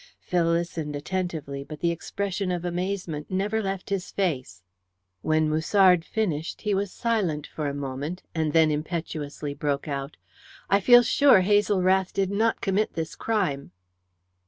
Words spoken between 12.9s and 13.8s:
this crime."